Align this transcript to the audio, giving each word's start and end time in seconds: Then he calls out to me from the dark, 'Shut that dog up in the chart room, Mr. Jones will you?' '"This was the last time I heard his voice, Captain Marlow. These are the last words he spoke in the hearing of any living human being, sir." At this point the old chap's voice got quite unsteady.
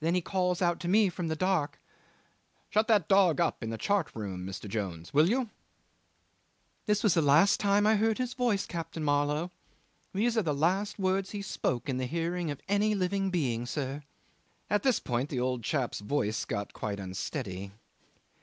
Then 0.00 0.14
he 0.14 0.20
calls 0.20 0.60
out 0.60 0.78
to 0.80 0.88
me 0.88 1.08
from 1.08 1.28
the 1.28 1.34
dark, 1.34 1.80
'Shut 2.68 2.86
that 2.88 3.08
dog 3.08 3.40
up 3.40 3.62
in 3.62 3.70
the 3.70 3.78
chart 3.78 4.14
room, 4.14 4.44
Mr. 4.46 4.68
Jones 4.68 5.14
will 5.14 5.30
you?' 5.30 5.48
'"This 6.84 7.02
was 7.02 7.14
the 7.14 7.22
last 7.22 7.58
time 7.58 7.86
I 7.86 7.96
heard 7.96 8.18
his 8.18 8.34
voice, 8.34 8.66
Captain 8.66 9.02
Marlow. 9.02 9.50
These 10.12 10.36
are 10.36 10.42
the 10.42 10.52
last 10.52 10.98
words 10.98 11.30
he 11.30 11.40
spoke 11.40 11.88
in 11.88 11.96
the 11.96 12.04
hearing 12.04 12.50
of 12.50 12.60
any 12.68 12.94
living 12.94 13.22
human 13.22 13.30
being, 13.30 13.64
sir." 13.64 14.02
At 14.68 14.82
this 14.82 15.00
point 15.00 15.30
the 15.30 15.40
old 15.40 15.64
chap's 15.64 16.00
voice 16.00 16.44
got 16.44 16.74
quite 16.74 17.00
unsteady. 17.00 17.72